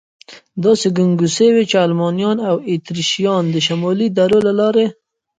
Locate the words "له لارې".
4.47-4.85